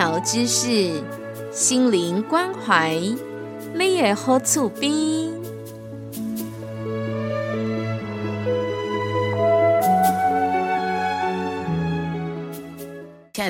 [0.00, 1.02] 疗知识，
[1.52, 2.98] 心灵关怀，
[3.74, 4.90] 你也好厝边。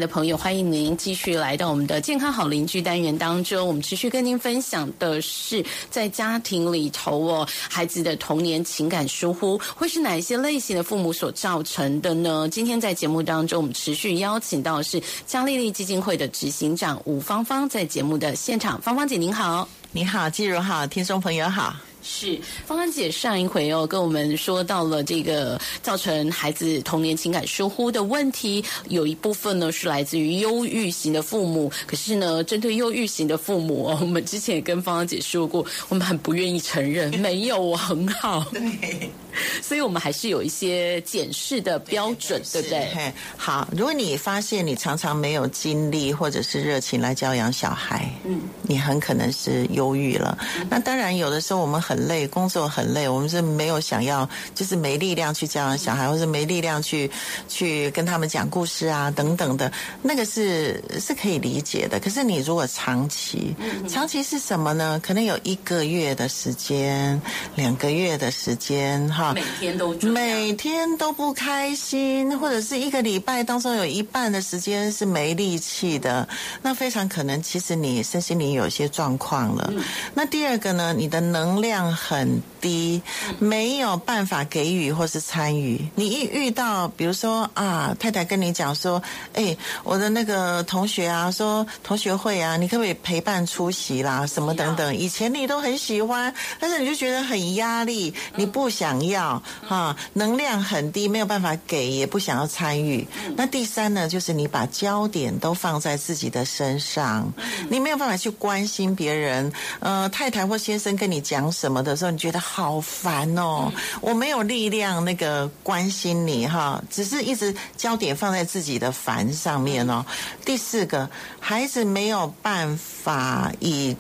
[0.01, 3.67] 的朋友，欢迎您继续来到我们的健康好邻居单元当中。
[3.69, 12.49] 我们持续跟您分享的是，在家庭里头哦，孩子的童年情感疏忽会是哪一些类型的父母所造成的呢？
[12.51, 21.90] 今天在节目当中，我们持续邀请到的是嘉丽丽基金会的执行长吴芳芳，在节目的现场，芳芳姐您好，你好，季如好，听众朋友好。
[22.13, 31.71] 是芳芳姐上一回哦，跟我们说到了这个造成孩子童年情感疏忽的问题，有一部分呢是来自于忧郁型的父母。
[31.87, 38.45] 可是呢，针对忧郁型的父母哦，我们之前也跟芳芳姐说过，我们很不愿意承认 没有我很好。
[38.51, 39.09] 对。
[39.63, 43.13] 所以我们还是有一些检视的标准，对不对？
[43.37, 50.37] 好，如果你发现你常常没有精力或者是热情来教养小孩，嗯，你很可能是忧郁了。
[50.69, 57.11] 那当然，有的时候我们很累，工作很累，我们是没有想要，就是没力量去教养小孩，或是没力量去
[57.49, 59.71] 去跟他们讲故事啊等等的，
[60.03, 61.99] 那个是是可以理解的。
[62.01, 63.55] 可是你如果长期，
[63.89, 65.01] 长期是什么呢？
[65.03, 67.21] 可能有一个月的时间，
[67.55, 69.11] 两个月的时间。
[69.35, 76.27] 每天都每天都不开心，或者是一个礼拜当中有一半的时间是没力气的，
[76.63, 79.73] 那非常可能其实你身心灵有些状况了。
[80.15, 83.03] 那第二个呢，你的能量很低，
[83.39, 85.85] 没有办法给予或是参与。
[85.97, 89.03] 你一遇到，比如说啊，太太跟你讲说，
[89.35, 94.97] 哎，我的那个同学啊，说同学会啊，你可不可以陪伴出席啦，什么等等？
[94.97, 99.01] 以前你都很喜欢，但是你就觉得很压力，你不想。
[99.01, 103.07] 要哈，能量很低，没有办法给，也不想要参与。
[103.37, 107.33] 那第三呢，就是你把焦点都放在自己的身上，
[107.69, 109.53] 你没有办法去关心别人。
[109.81, 120.05] 呃，太太或先生跟你讲什么的时候，你觉得好烦哦，我没有力量那个关心你哈，只是一直焦点放在自己的烦上面哦。
[120.45, 123.97] 第四个，孩子没有办法以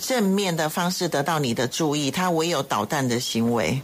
[0.00, 3.80] 正面的方式得到你的注意，他唯有捣蛋的行为。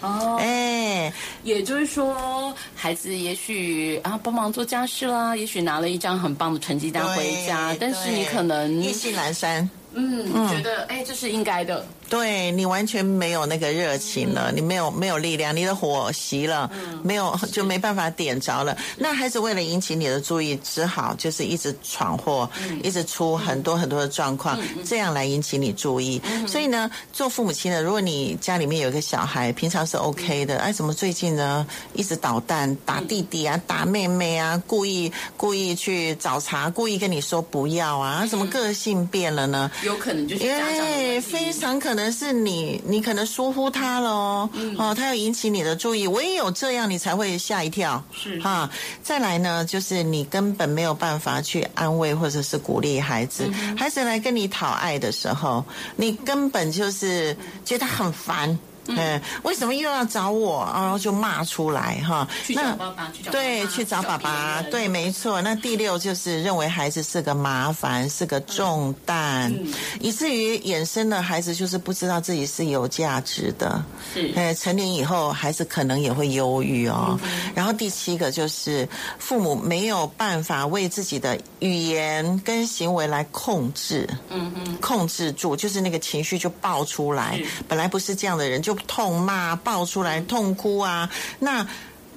[0.00, 11.84] 哦，哎，也就是说，孩子也许啊帮忙做家事啦，也许拿了一张很棒的成绩单回家，但是你可能意兴阑珊，嗯，觉得哎这是应该的。
[12.08, 16.70] 对你完全没有那个热情了，你没有没有力量，你的火熄了，
[17.02, 18.76] 没有就没办法点着了。
[18.96, 22.48] 那孩子为了引起你的注意，只好就是一直闯祸，
[22.82, 26.20] 一直出很多很多的状况，这样来引起你注意。
[26.46, 39.70] 所以呢，做父母亲的，如果你家里面有一个小孩，平常是 OK 的，哎，怎么最近呢一直捣蛋，打弟弟啊，打妹妹啊，故意故意去找茬，故意跟你说不要啊，怎么个性变了呢？
[39.84, 40.86] 有可能就是家长
[41.20, 41.97] 非常可能。
[41.98, 48.70] 可能是你，你可能疏忽他了哦，哦，他要引起你的注意，唯有这样你才会吓一跳，是哈。
[49.02, 55.64] 再来呢，就是你根本没有办法去安慰或者是鼓励孩子，孩子来跟你讨爱的时候，
[55.96, 58.56] 你根本就是觉得很烦。
[58.88, 60.68] 嗯，为什么又要找我？
[60.74, 62.26] 然后就骂出来哈。
[62.42, 65.42] 去找爸爸，对，去找爸爸，对，没错。
[65.42, 69.54] 那第六就是认为孩子是个麻烦，是个重担，
[70.00, 73.84] 以至于衍生的孩子就是不知道自己是有价值的。
[74.14, 77.18] 是，哎，成年以后孩子可能也会忧郁哦。
[77.54, 78.88] 然后第七个就是
[79.18, 87.38] 父母没有办法为自己的语言跟行为来控制，嗯嗯，控制住，就是那个情绪就爆出来。
[87.68, 88.77] 本来不是这样的人就。
[88.86, 91.10] 痛骂、爆出来、痛哭啊！
[91.38, 91.66] 那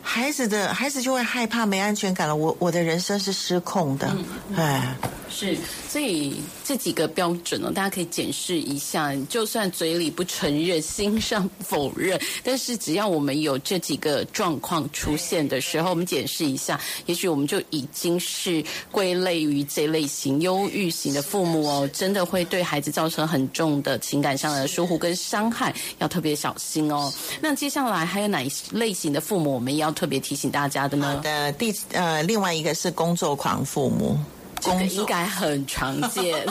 [0.01, 2.35] 孩子的孩子就会害怕、没安全感了。
[2.35, 4.15] 我我的人生是失控的，
[4.55, 4.95] 哎。
[5.31, 5.57] 是，
[5.89, 9.15] 所以这几个标准呢，大家可以检视一下。
[9.29, 27.11] 就算嘴里不承认，心上否认，但是只要我们有这几个状况出现的时候，我们检视一下，也许我们就已经是归类于这类型忧郁型的父母哦，真的会对孩子造成很重的情感上的疏忽跟伤害，要特别小心哦。
[27.39, 31.19] 那接下来还有哪一类型的父母，我们也要特别提醒大家的呢？
[31.23, 34.17] 的第呃，另外一个是工作狂父母。
[34.61, 36.45] 这个应该很常见。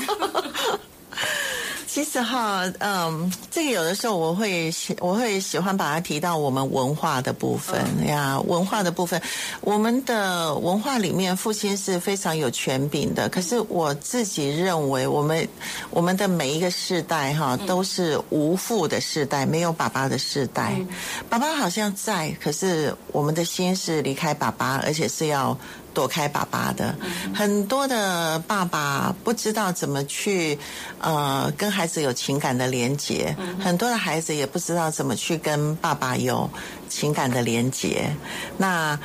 [1.93, 8.41] 其实哈，嗯，这个有的时候我会喜，我会喜欢把它提到我们文化的部分呀。
[8.47, 9.21] 文化的部分，
[9.61, 13.29] 我们的文化里面，父亲是非常有权柄的。
[13.29, 15.49] 可是我自己认为，我们
[15.91, 20.81] 我们的每一个世代哈，都是无父的世代，没有爸爸的世代。
[21.29, 25.59] 爸爸好像在，可是我们的心是离开爸爸，而且是要。
[25.93, 26.95] 躲开爸爸的
[27.35, 30.59] 很多的爸爸不知道怎么去
[31.01, 36.49] 呃跟孩子有情感的连接，很多的孩子也不知道怎么去跟爸爸有
[36.89, 38.11] 情感的连接。
[38.57, 38.99] 那。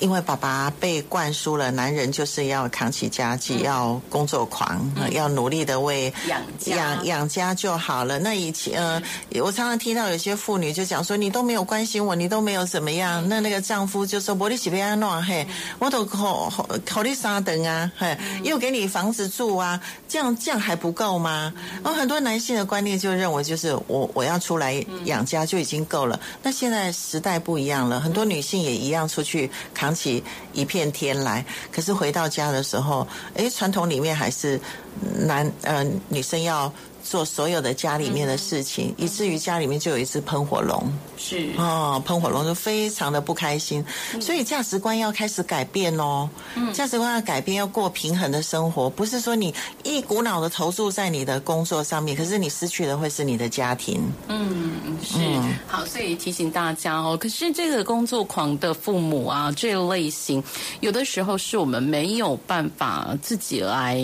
[0.00, 4.80] 因为爸爸被灌输了，男人就是要扛起家计，要工作狂，
[5.12, 8.18] 要努力的为养养养家就好了。
[8.18, 9.02] 那以前，呃，
[9.42, 15.46] 我常常听到有些妇女就讲说：“你都没有关心我，你都没有怎么样。”那那个丈夫就说：“我的喜被安诺嘿，
[15.78, 16.50] 我都考
[16.86, 21.52] 考虑沙等啊，嘿，又给你房子住啊，这样这样还不够吗？”
[21.84, 26.18] 然后很多男性的观念就认为，就是我我要出来养家就已经够了。
[26.42, 29.89] 那现在时代不一样了，很多女性也一样出去扛。
[29.90, 30.22] 想起
[30.52, 33.04] 一片天来，可是回到家的时候，
[33.34, 34.60] 哎，传统里面还是
[35.26, 36.72] 男呃女生要。
[37.02, 40.92] 做所有的家里面的事情，以至于家里面就有一只喷火龙。
[41.16, 43.84] 是哦，喷火龙就非常的不开心，
[44.20, 46.28] 所以价值观要开始改变哦。
[46.54, 54.00] 嗯，价值观要改变，要过平衡的生活，不是说你一股脑的投注在你的工作上面，可是你失去的会是你的家庭。
[54.28, 55.18] 嗯，是
[55.66, 57.16] 好，所以提醒大家哦。
[57.20, 60.42] 可是这个工作狂的父母啊，这类型
[60.80, 64.00] 有的时候是我们没有办法自己来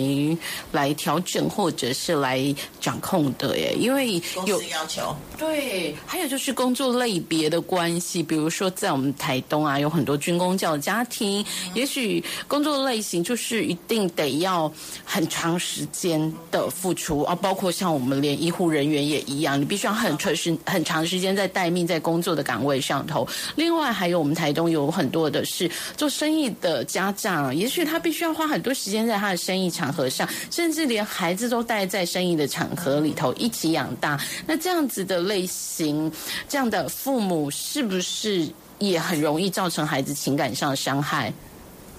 [0.71, 2.55] 来调整，或者是来。
[2.87, 5.13] 掌控的耶，因为有要求。
[5.37, 14.71] 对，还有就是工作类别的关系，比如说在我们台东啊，有很多军工教家庭，也许工作类型就是一定得要
[15.03, 23.27] 很长时间的付出啊，包括像我们连医护人员也一样，你必须要很长时很长时间在待命在工作的岗位上头。
[23.57, 32.65] 另外还有我们台东有很多的是做生意的家长，也许他必须要花很多时间在他的生意场合上，甚至连孩子都待在生意的场。
[32.77, 36.11] 河里头一起养大，那这样子的类型，
[36.47, 38.47] 这样的父母是不是
[38.77, 41.33] 也很容易造成孩子情感上的伤害？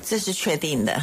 [0.03, 1.03] 这是确定的，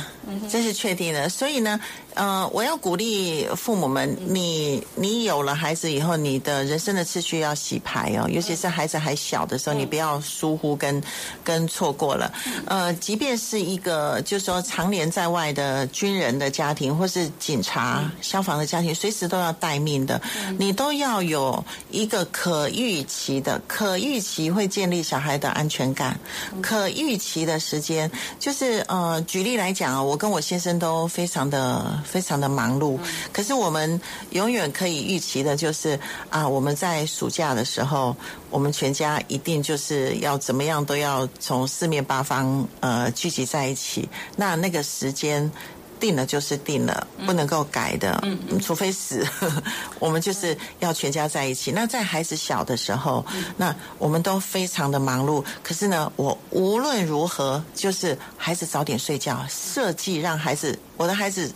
[0.50, 1.30] 这是确定的。
[1.30, 1.80] 所以呢。
[2.16, 11.04] 呃，我要鼓励父母们，你你有了孩子以后，你的人生的次序要洗牌哦，尤其是孩子还小的时候，你不要疏忽跟
[11.44, 12.32] 跟错过了。
[12.68, 20.22] 呃，即便是一个就是说常年在外的军人的家庭，或是警察、消防的家庭，随时都要待命的，
[20.58, 21.62] 你都要有
[21.92, 26.18] 一个可预期的、可预期会建立小孩的安全感。
[26.62, 32.02] 可预期的时间，就是呃，举例来讲啊，我跟我先生都非常的。
[32.06, 32.98] 非常的忙碌，
[33.34, 38.16] 可是我们永远可以预期的就是啊，我们在暑假的时候，
[38.50, 44.08] 我们全家一定就是要怎么样都要从四面八方呃聚集在一起。
[44.38, 45.52] 那那个时间
[46.00, 48.22] 定了就是定了，不能够改的，
[48.62, 49.26] 除非死，
[50.00, 51.72] 我们就是要全家在一起。
[51.72, 53.26] 那在孩子小的时候，
[53.58, 55.44] 那我们都非常的忙碌。
[55.64, 61.52] 可是呢，我无论如何就是孩子早点睡觉，设计让孩子，我的孩子。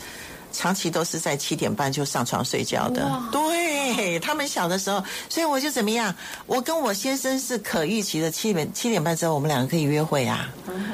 [0.52, 6.14] 长期都是在七点半就上床睡觉的，对他们小的时候，所以我就怎么样？
[6.48, 10.50] 我跟我先生是可预期的，七点七点半之后我们两个可以约会啊。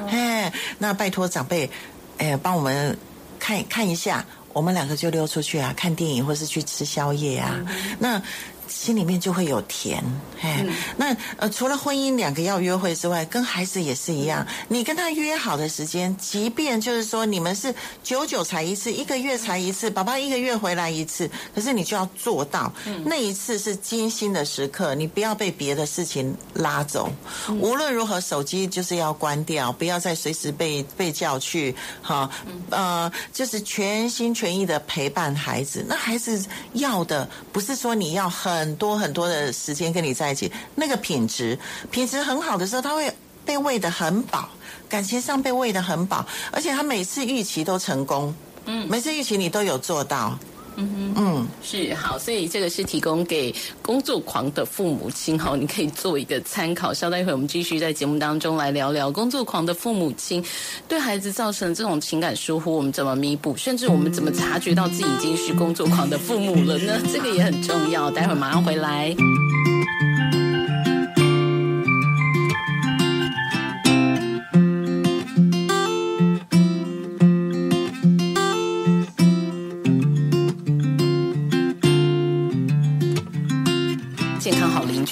[0.10, 1.72] 哎，那拜托长辈，
[2.18, 2.98] 哎，帮我们
[3.46, 7.62] 看看一下，我们两个就溜出去啊，看电影或是去吃宵夜啊。
[8.00, 8.20] 那。
[8.68, 10.04] 心里面就会有甜，
[10.42, 10.66] 哎，
[10.98, 14.46] 那呃，除了婚姻两个要约会之外，跟孩子也是一样。
[14.68, 27.12] 你跟他约好的时间，即便就是说你们是久久才一次，一个月才一次，宝宝一个月回来一次，可是你就要做到那一次是精心的时刻，你不要被别的事情拉走。
[27.60, 32.30] 无论如何，手机就是要关掉，不要再随时被被叫去，哈，
[32.72, 35.86] 呃，就是全心全意的陪伴孩子。
[35.88, 36.44] 那孩子
[36.74, 38.55] 要的不是说你要很。
[38.60, 41.58] 很多很多的时间跟你在一起，那个品质
[41.92, 43.12] 品质很好的时候，他会
[43.46, 44.50] 被喂得很饱，
[44.88, 48.34] 感情上被喂得很饱，而且他每次预期都成功，
[48.66, 50.38] 嗯，每次预期你都有做到。
[50.77, 56.94] 嗯哼，嗯，是好，所以这个是提供给工作狂的父母亲哈，你可以做一个参考。
[56.94, 60.44] 稍待一会，我们继续在节目当中来聊聊工作狂的父母亲
[60.88, 67.00] 对孩子造成这种情感疏忽，我们怎么弥补，甚至我们怎么察觉到自己已经是工作狂的父母了呢？
[67.12, 68.12] 这个也很重要。
[68.12, 69.15] 待会儿马上回来。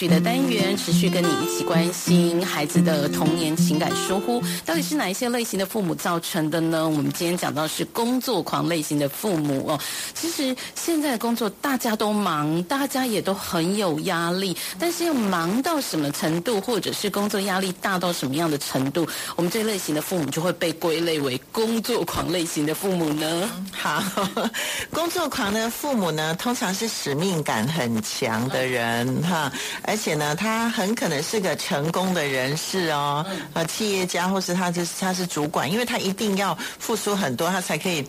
[0.04, 0.43] 续的单元，
[0.86, 6.90] 持续跟你一起关心孩子的童年情感疏忽，到底是哪一些类型的父母造成的呢？
[6.90, 9.80] 我们今天讲到是工作狂类型的父母哦。
[10.14, 23.50] 其实现在的工作大家都忙，大家也都很有压力，但是要忙到什么程度，或者是工作压力大到什么样的程度，我们这类型的父母就会被归类为工作狂类型的父母呢？
[23.72, 24.04] 好，
[24.92, 29.50] 工作狂的父母呢，通常是使命感很强的人哈，
[29.84, 38.04] 而且呢，他很可能是个成功的人士哦，呃，企业家或是他就是他是主管，因为他一定要付出很多，他才可以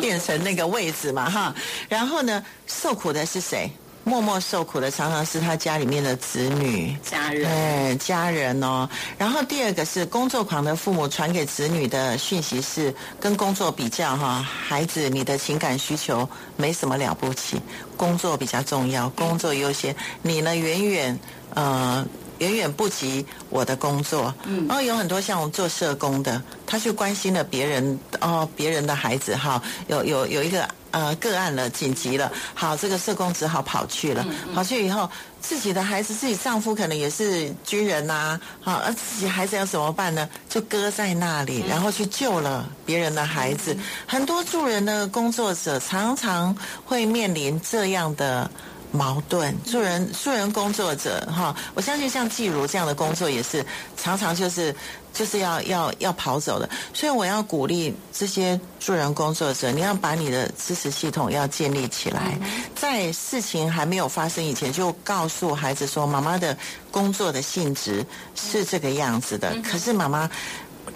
[0.00, 1.54] 变成那个位置嘛哈。
[1.88, 3.70] 然后呢，受苦的是谁？
[4.04, 8.88] 默默受苦的常常是他家里面的子女、家人，哎，家人哦。
[9.16, 17.60] 然后第二个是工作狂的父母传给子女的讯息是跟工作比较哈，孩子你的情感需求没什么了不起，
[17.96, 21.18] 工作比较重要，工作优先，你呢远远
[21.54, 22.06] 呃。
[22.38, 35.08] 远远不及我的工作，嗯，然后有很多像我做社工的，他去关心了别人哦，别人的孩子哈，有有有一个呃个案了，紧急了，好，这个社工只好跑去了，跑去以后，
[35.40, 40.28] 自己的孩子，自己丈夫可能也是军人呐，好，而自己孩子要怎么办呢？
[40.48, 43.76] 就搁在那里，然后去救了别人的孩子。
[44.06, 48.50] 很多助人的工作者常常会面临这样的。
[48.94, 54.74] 矛盾，助人助人工作者哈，我相信像季如这样的工作也是常常就是
[55.12, 62.38] 就是要要要跑走的，所以我要鼓励这些助人工作者，你要把你的支持系统要建立起来，
[62.76, 66.56] 在事情还没有发生以前，就告诉孩子说，妈妈的
[66.92, 70.30] 工作的性质是这个样子的，可是妈妈。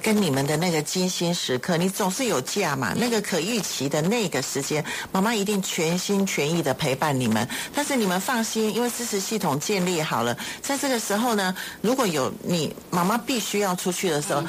[0.03, 2.95] 跟你们的那个精心时刻，你总是有假嘛？
[2.97, 7.47] 那个可预期的那个时间，妈妈一定全心全意的陪伴你们。
[7.75, 14.43] 但是你们放心，因为支持系统建立好了，在这个时候呢，如果有你妈妈必须要出去的时候，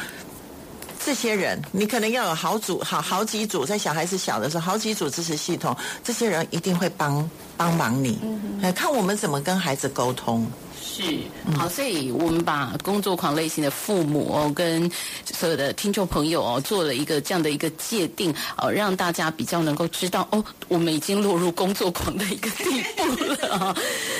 [1.03, 8.19] 这些人你可能要有好组好好几组，在小孩子小的时候，好几组支持系统，这些人一定会帮帮忙你。
[8.75, 10.45] 看我们怎么跟孩子沟通。
[10.81, 11.03] 是
[11.57, 14.89] 好，所以我们把工作狂类型的父母，跟
[15.25, 23.75] 所有的听众朋友哦，做了一个这样的一个界定哦，让大家比较能够知道哦，我们已经落入工作狂的一个地步了啊。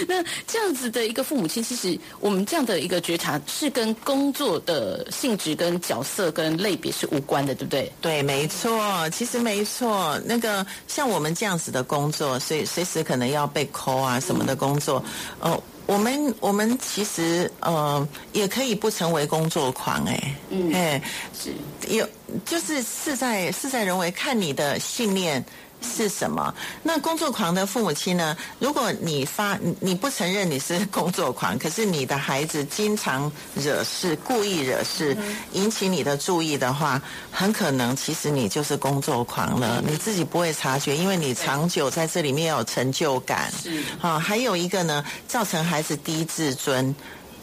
[0.08, 7.92] 那这样子的一个父母亲，其实我们这样的一个觉察是跟工作的性质、跟角色、跟类别是无关的，对不对？
[8.02, 10.20] 对，没错，其实没错。
[10.26, 15.04] 那个像我们这样子的工作，随随时可能要被扣啊什么的工作，
[15.40, 15.62] 哦。
[15.90, 21.02] 我们我们其实呃也可以不成为工作狂哎，嗯哎
[21.34, 21.52] 是
[21.90, 22.08] 有
[22.46, 25.44] 就是事在事在人为，看你的信念。
[25.82, 26.54] 是什么？
[26.84, 28.36] 那工作狂的父母亲呢？
[28.60, 35.18] 如果你发你不承认你是工作狂，可是你的孩子经常惹事，故意惹事，
[35.54, 43.52] 引起你的注意的话，很可能其实你就是工作狂了，你自己不会察觉，因为你长久在这里面有成就感。
[43.52, 46.96] 是啊，还有一个呢，造成孩子低自尊，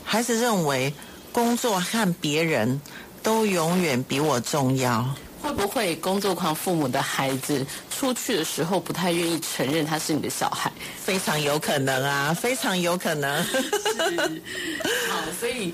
[0.05, 0.93] 孩子认为
[1.33, 2.81] 工作和别人
[3.23, 5.07] 都永远比我重要。
[5.47, 10.73] 会不会工作狂父母的孩子出去的时候不太愿意承认他是你的小孩？
[11.01, 13.41] 非常有可能啊，非常有可能。
[13.45, 15.73] 好，所以。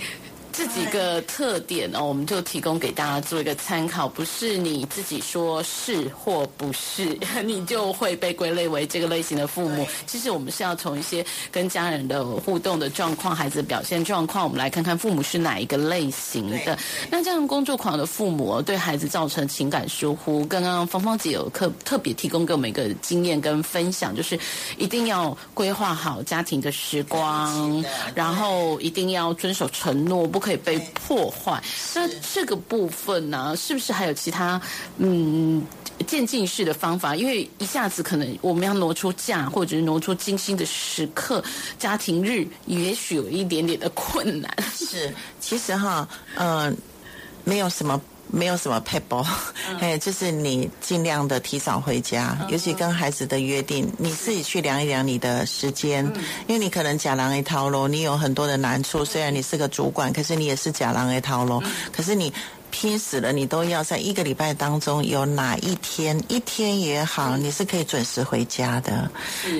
[0.53, 4.07] 这几个特点呢，我们就提供给大家做一个参考。
[4.07, 9.87] 不是你自己说是或不是， 你就会被归类为这个类型的父母。
[10.07, 16.79] 其实我们是要从一些跟家人的互动的状况、孩子的表现状况，我们来看看父母是哪一个类型的。
[17.11, 24.39] 那这样工作狂的父母对孩子造成情感疏忽，刚刚芳芳姐有特特别提供给我们一个经验跟分享，就是
[24.77, 27.83] 一定要规划好家庭的时光，
[28.15, 30.42] 然后一定要遵守承诺，不。
[30.43, 31.63] 可以被破坏，
[31.95, 34.61] 那这个部分呢，是不是还有其他
[34.99, 35.65] 嗯
[36.07, 37.15] 渐进式的方法？
[37.15, 41.43] 因为一下子可能我们要挪出假，或者是挪出精心的时刻，
[41.79, 44.53] 家庭日，也许有一点点的困难。
[44.75, 46.77] 是，其实哈，嗯，
[47.45, 48.01] 没有什么。
[48.33, 48.83] 没有什么
[49.79, 56.05] 哎，就是你尽量的提早回家，尤其跟孩子的约定，你自己去量一量你的时间，
[56.49, 59.05] 因为你可能假狼一套喽，你有很多的难处。
[59.05, 61.63] 虽然你是个主管，可是你也是假狼一套喽。
[61.93, 62.33] 可是你
[62.73, 69.09] 拼死了，你都要在一个礼拜当中有哪一天，一天也好，你是可以准时回家的。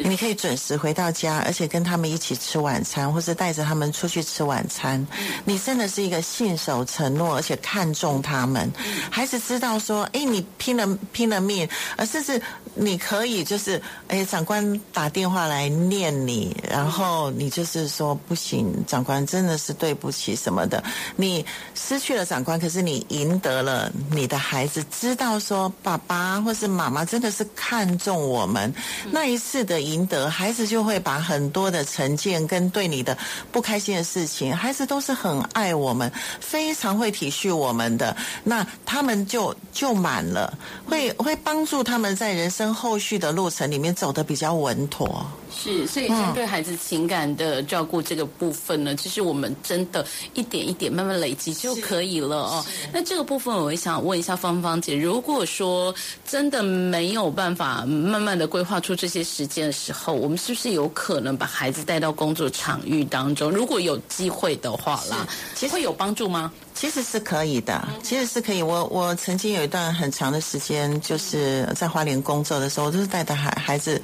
[0.03, 5.07] 你可以准时回到家，而且跟他们一起吃晚餐，或是带着他们出去吃晚餐。
[5.45, 8.73] 你真的是一个信守承诺，而且看重他们。
[9.11, 12.41] 孩子知道说，哎，你拼了拼了命，而甚至
[12.75, 20.83] 你可以就是，哎，长官打电话来念你，然后你就是说不行，长官真的是对不起什么的。
[21.15, 28.73] 你失去了长官，可是你赢得了你的孩子，知道说爸爸或是妈妈真的是看重我们。
[29.11, 33.17] 那一次的赢得，孩子就会把很多的成见跟对你的
[33.51, 38.17] 不开心的事情，孩子都是很爱我们，非常会体恤我们的。
[38.45, 40.57] 那他们就就满了，
[40.87, 45.27] 会会帮助他们在人生后续的路程里面走得比较稳妥。
[45.55, 52.65] 是，所以针对孩子情感的照顾这个部分呢，其实我们真的一点一点慢慢累积就可以了哦。
[52.93, 55.95] 那这个部分，我也想问一下芳芳姐，如果说
[56.27, 63.51] 真的没有办法慢慢的规划出这些时间的时候，我们是不是有可能把孩子带到工作场域当中？
[63.51, 66.53] 如果有机会的话啦，其实会有帮助吗？
[66.75, 68.63] 其实是可以的，其实是可以。
[68.63, 74.01] 我我曾经有一段很长的时间，就是在花莲工作的时候，我都是带着孩孩子。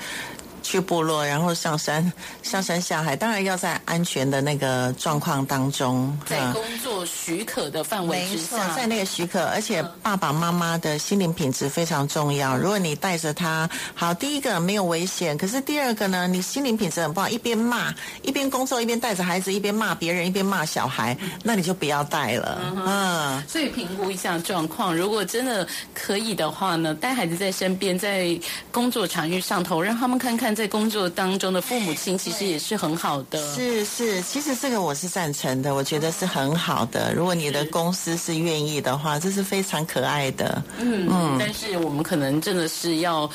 [0.69, 12.55] 去部落，然后上山，上山下海，当然要在安全的那个状况当中，在工作许可的范围之下，在那个许可，而且爸爸妈妈的心灵品质非常重要。
[12.55, 22.61] 如果你带着他，好，第一个没有危险，可是第二个呢，你心灵品质很不好，一边骂，一边工作，一边带着孩子，一边骂别人，一边骂小孩，那你就不要带了。
[22.85, 28.39] 嗯，所以评估一下状况，如果真的可以的话呢，带孩子在身边，在
[28.71, 30.58] 工作场域上头，让他们看看。
[30.59, 37.15] 在工作当中的父母亲其实也是很好的，是是，其实这个我是赞成的，我觉得是很好的。
[37.15, 40.61] 如果你的公司是愿意的话，这是非常可爱的。
[40.81, 43.31] 嗯嗯，但是我们可能真的是要。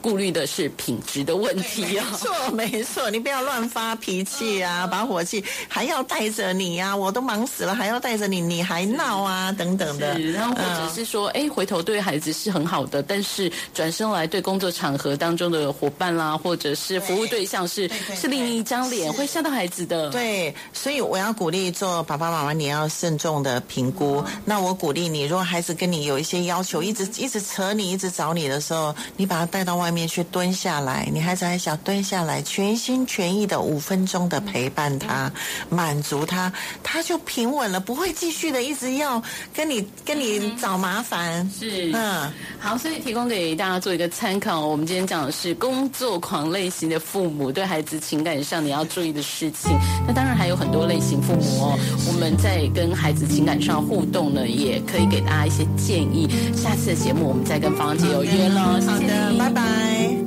[0.00, 10.18] 顾虑的是品质的问题啊，没错没错，你不要乱发脾气啊，把火气还要带着你呀，我都忙死了，还要带着你，你还闹啊，等等的。
[10.18, 20.08] 然后或者是说，哎，回头对孩子是很好的，但是转身来对工作场合当中的伙伴啦，或者是服务对象是是另一张脸，会吓到孩子的。
[20.10, 24.24] 对，所以我要鼓励做爸爸妈妈，你要慎重的评估。
[24.44, 29.65] 那我鼓励你，如果孩子跟你有一些要求，一直一直扯你，一直找你的时候，你把他带。
[29.66, 35.30] 到外面去蹲下来，你孩子还小，蹲下来，全心全意的五分钟的陪伴他，
[35.68, 36.50] 满足他，
[36.82, 39.20] 他就平稳了，不会继续的一直要
[39.52, 41.50] 跟你跟你找麻烦。
[41.50, 44.64] 是，嗯，好，所以提供给大家做一个参考。
[44.64, 49.76] 我们今天讲的是工作狂类型的父母对孩子情感上你要注意的事情。
[50.06, 56.28] 那当然还有很多类型父母哦，我们在跟孩子情感上互动呢，也可以给大家一些建议。
[56.54, 59.55] 下次的节目我们再跟芳姐有约了，好的，拜拜。
[59.56, 60.25] Bye.